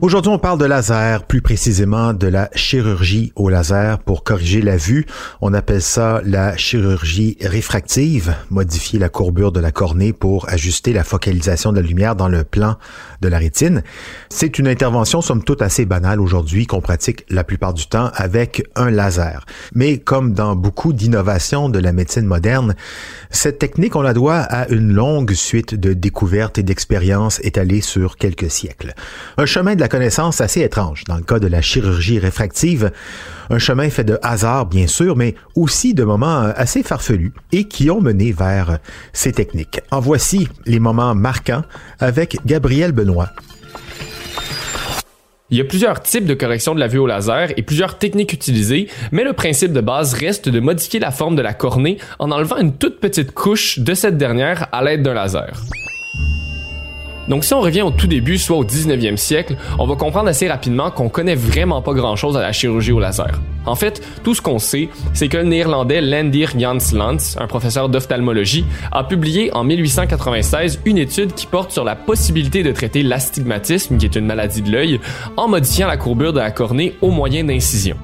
[0.00, 4.76] Aujourd'hui, on parle de laser, plus précisément de la chirurgie au laser pour corriger la
[4.76, 5.06] vue.
[5.40, 11.02] On appelle ça la chirurgie réfractive, modifier la courbure de la cornée pour ajuster la
[11.02, 12.76] focalisation de la lumière dans le plan
[13.22, 13.82] de la rétine.
[14.28, 18.62] C'est une intervention somme toute assez banale aujourd'hui qu'on pratique la plupart du temps avec
[18.76, 19.46] un laser.
[19.74, 22.76] Mais comme dans beaucoup d'innovations de la médecine moderne,
[23.30, 28.16] cette technique, on la doit à une longue suite de découvertes et d'expériences étalées sur
[28.16, 28.94] quelques siècles.
[29.38, 32.92] Un chemin de la connaissance assez étrange dans le cas de la chirurgie réfractive,
[33.50, 37.90] un chemin fait de hasard bien sûr, mais aussi de moments assez farfelus et qui
[37.90, 38.78] ont mené vers
[39.12, 39.80] ces techniques.
[39.90, 41.64] En voici les moments marquants
[41.98, 43.30] avec Gabriel Benoît.
[45.50, 48.34] Il y a plusieurs types de correction de la vue au laser et plusieurs techniques
[48.34, 52.30] utilisées, mais le principe de base reste de modifier la forme de la cornée en
[52.30, 55.62] enlevant une toute petite couche de cette dernière à l'aide d'un laser.
[57.28, 60.48] Donc si on revient au tout début, soit au 19e siècle, on va comprendre assez
[60.48, 63.40] rapidement qu'on connaît vraiment pas grand-chose à la chirurgie au laser.
[63.66, 67.90] En fait, tout ce qu'on sait, c'est que le néerlandais Lendir Jans Lans, un professeur
[67.90, 73.98] d'ophtalmologie, a publié en 1896 une étude qui porte sur la possibilité de traiter l'astigmatisme,
[73.98, 75.00] qui est une maladie de l'œil,
[75.36, 77.98] en modifiant la courbure de la cornée au moyen d'incisions.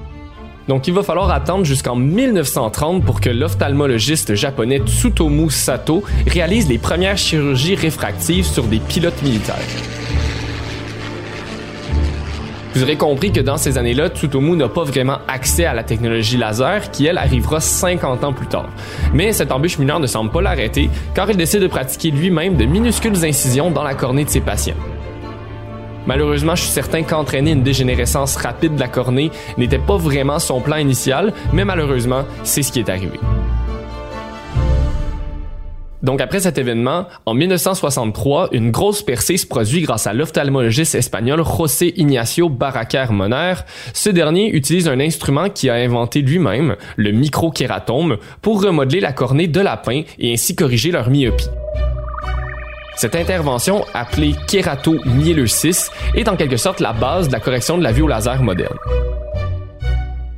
[0.68, 6.78] Donc il va falloir attendre jusqu'en 1930 pour que l'ophtalmologiste japonais Tsutomu Sato réalise les
[6.78, 9.56] premières chirurgies réfractives sur des pilotes militaires.
[12.74, 16.36] Vous aurez compris que dans ces années-là, Tsutomu n'a pas vraiment accès à la technologie
[16.36, 18.68] laser qui, elle, arrivera 50 ans plus tard.
[19.12, 22.64] Mais cette embûche mineure ne semble pas l'arrêter car il décide de pratiquer lui-même de
[22.64, 24.74] minuscules incisions dans la cornée de ses patients.
[26.06, 30.60] Malheureusement, je suis certain qu'entraîner une dégénérescence rapide de la cornée n'était pas vraiment son
[30.60, 33.18] plan initial, mais malheureusement, c'est ce qui est arrivé.
[36.04, 41.42] Donc après cet événement, en 1963, une grosse percée se produit grâce à l'ophtalmologiste espagnol
[41.42, 43.54] José Ignacio Barraquer Moner.
[43.94, 49.48] Ce dernier utilise un instrument qu'il a inventé lui-même, le microkératome, pour remodeler la cornée
[49.48, 51.48] de lapin et ainsi corriger leur myopie.
[52.96, 57.92] Cette intervention, appelée kératomyélosis, est en quelque sorte la base de la correction de la
[57.92, 58.76] vue au laser moderne.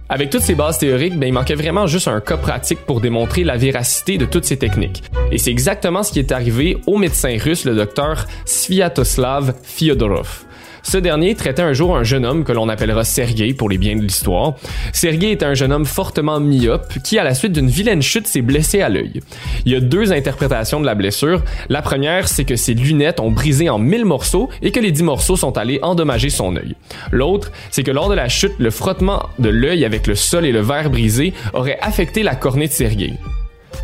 [0.09, 3.43] Avec toutes ces bases théoriques, ben, il manquait vraiment juste un cas pratique pour démontrer
[3.43, 5.03] la véracité de toutes ces techniques.
[5.33, 10.46] Et c'est exactement ce qui est arrivé au médecin russe, le docteur Sviatoslav Fyodorov.
[10.89, 13.97] Ce dernier traitait un jour un jeune homme que l'on appellera Sergei pour les biens
[13.97, 14.55] de l'histoire.
[14.93, 18.41] Sergei est un jeune homme fortement myope qui, à la suite d'une vilaine chute, s'est
[18.41, 19.21] blessé à l'œil.
[19.65, 21.43] Il y a deux interprétations de la blessure.
[21.69, 25.03] La première, c'est que ses lunettes ont brisé en mille morceaux et que les dix
[25.03, 26.77] morceaux sont allés endommager son œil.
[27.11, 30.53] L'autre, c'est que lors de la chute, le frottement de l'œil avec le sol et
[30.53, 33.15] le verre brisé aurait affecté la cornée de Sergei.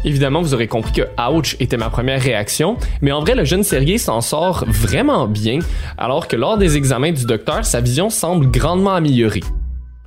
[0.04, 3.62] Évidemment, vous aurez compris que ouch était ma première réaction, mais en vrai, le jeune
[3.62, 5.60] Sergei s'en sort vraiment bien,
[5.96, 9.42] alors que lors des examens du docteur, sa vision semble grandement améliorée.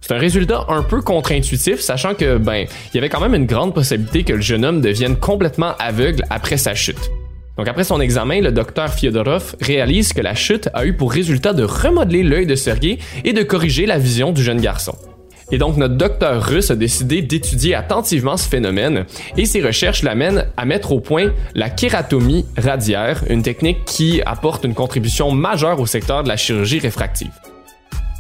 [0.02, 3.48] C'est un résultat un peu contre-intuitif, sachant que, ben, il y avait quand même une
[3.48, 7.10] grande possibilité que le jeune homme devienne complètement aveugle après sa chute.
[7.58, 11.54] Donc après son examen, le docteur Fyodorov réalise que la chute a eu pour résultat
[11.54, 14.96] de remodeler l'œil de Sergei et de corriger la vision du jeune garçon.
[15.52, 19.06] Et donc notre docteur russe a décidé d'étudier attentivement ce phénomène
[19.38, 24.64] et ses recherches l'amènent à mettre au point la kératomie radiaire, une technique qui apporte
[24.64, 27.32] une contribution majeure au secteur de la chirurgie réfractive.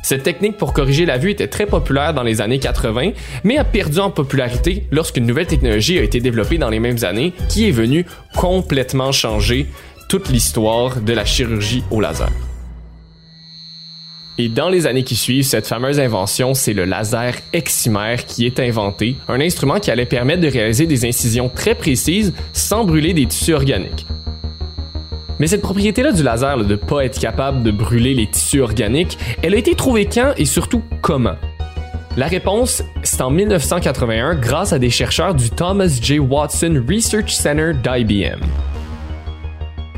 [0.03, 3.14] Cette technique pour corriger la vue était très populaire dans les années 80,
[3.44, 7.34] mais a perdu en popularité lorsqu'une nouvelle technologie a été développée dans les mêmes années
[7.50, 8.05] qui est venue
[8.35, 9.66] complètement changer
[10.08, 12.29] toute l'histoire de la chirurgie au laser.
[14.37, 18.59] Et dans les années qui suivent, cette fameuse invention, c'est le laser excimer qui est
[18.59, 23.26] inventé, un instrument qui allait permettre de réaliser des incisions très précises sans brûler des
[23.28, 24.05] tissus organiques.
[25.40, 29.17] Mais cette propriété-là du laser, de ne pas être capable de brûler les tissus organiques,
[29.41, 31.35] elle a été trouvée quand et surtout comment?
[32.17, 36.20] La réponse, c'est en 1981 grâce à des chercheurs du Thomas J.
[36.20, 38.40] Watson Research Center d'IBM.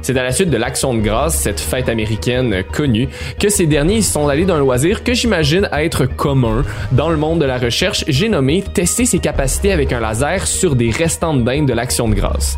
[0.08, 3.10] C'est à la suite de l'Action de grâce, cette fête américaine connue,
[3.42, 6.64] que ces derniers sont allés d'un loisir que j'imagine être commun
[6.94, 8.06] dans le monde de la recherche.
[8.08, 12.08] J'ai nommé tester ses capacités avec un laser sur des restants de dinde de l'Action
[12.08, 12.58] de grâce.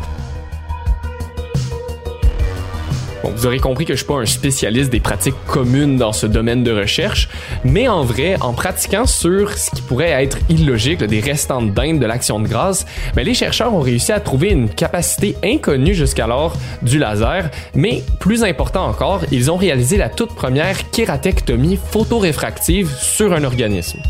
[3.30, 6.26] Bon, vous aurez compris que je suis pas un spécialiste des pratiques communes dans ce
[6.26, 7.28] domaine de recherche,
[7.64, 12.06] mais en vrai, en pratiquant sur ce qui pourrait être illogique, des restants de de
[12.06, 16.98] l'action de grâce, ben, les chercheurs ont réussi à trouver une capacité inconnue jusqu'alors du
[16.98, 23.44] laser, mais plus important encore, ils ont réalisé la toute première kératectomie photoréfractive sur un
[23.44, 24.00] organisme.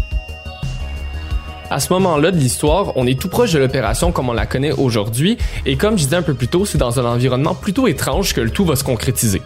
[1.72, 4.72] À ce moment-là de l'histoire, on est tout proche de l'opération comme on la connaît
[4.72, 8.34] aujourd'hui, et comme je disais un peu plus tôt, c'est dans un environnement plutôt étrange
[8.34, 9.40] que le tout va se concrétiser.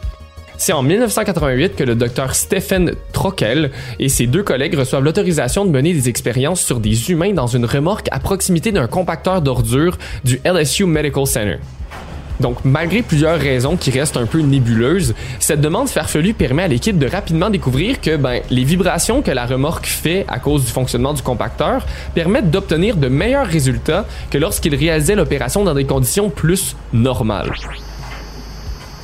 [0.57, 5.71] C'est en 1988 que le docteur Stephen Trockel et ses deux collègues reçoivent l'autorisation de
[5.71, 10.41] mener des expériences sur des humains dans une remorque à proximité d'un compacteur d'ordures du
[10.47, 11.59] LSU Medical Center.
[12.41, 16.99] Donc, malgré plusieurs raisons qui restent un peu nébuleuses, cette demande farfelue permet à l'équipe
[16.99, 21.13] de rapidement découvrir que ben, les vibrations que la remorque fait à cause du fonctionnement
[21.13, 26.77] du compacteur permettent d'obtenir de meilleurs résultats que lorsqu'il réalisait l'opération dans des conditions plus
[26.93, 27.53] normales.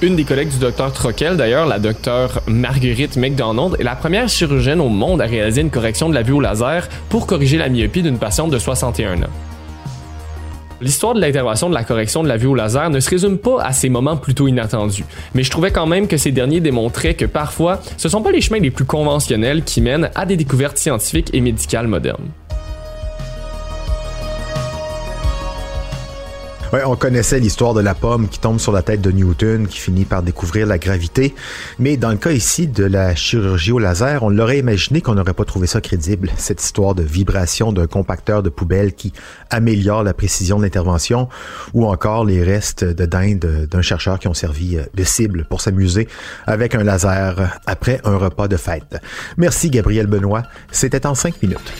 [0.02, 4.80] Une des collègues du docteur Trockel, d'ailleurs, la docteure Marguerite McDonald, est la première chirurgienne
[4.80, 8.02] au monde à réaliser une correction de la vue au laser pour corriger la myopie
[8.02, 9.49] d'une patiente de 61 ans.
[10.80, 13.62] L'histoire de l'intervention de la correction de la vue au laser ne se résume pas
[13.62, 15.04] à ces moments plutôt inattendus,
[15.34, 18.40] mais je trouvais quand même que ces derniers démontraient que parfois, ce sont pas les
[18.40, 22.28] chemins les plus conventionnels qui mènent à des découvertes scientifiques et médicales modernes.
[26.72, 30.04] On connaissait l'histoire de la pomme qui tombe sur la tête de Newton, qui finit
[30.04, 31.34] par découvrir la gravité.
[31.80, 35.34] Mais dans le cas ici de la chirurgie au laser, on l'aurait imaginé qu'on n'aurait
[35.34, 36.30] pas trouvé ça crédible.
[36.36, 39.12] Cette histoire de vibration d'un compacteur de poubelle qui
[39.50, 41.28] améliore la précision de l'intervention,
[41.74, 46.06] ou encore les restes de dinde d'un chercheur qui ont servi de cible pour s'amuser
[46.46, 48.96] avec un laser après un repas de fête.
[49.36, 50.44] Merci Gabriel Benoît.
[50.70, 51.72] C'était en cinq minutes.